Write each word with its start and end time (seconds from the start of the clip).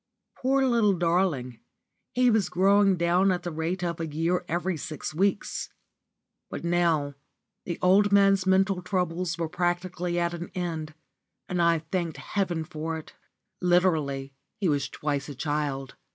Poor 0.35 0.65
little 0.65 0.93
darling, 0.97 1.59
he 2.15 2.31
was 2.31 2.49
growing 2.49 2.97
down 2.97 3.31
at 3.31 3.43
the 3.43 3.51
rate 3.51 3.83
of 3.83 3.99
a 3.99 4.07
year 4.07 4.43
every 4.47 4.75
six 4.75 5.13
weeks. 5.13 5.69
But 6.49 6.63
now 6.63 7.13
the 7.65 7.77
old 7.83 8.11
man's 8.11 8.47
mental 8.47 8.81
troubles 8.81 9.37
were 9.37 9.47
practically 9.47 10.17
at 10.19 10.33
an 10.33 10.49
end, 10.55 10.95
and 11.47 11.61
I 11.61 11.77
thanked 11.91 12.17
heaven 12.17 12.63
for 12.65 12.97
it. 12.97 13.13
Literally 13.61 14.33
he 14.57 14.67
was 14.67 14.89
twice 14.89 15.29
a 15.29 15.35
child. 15.35 15.93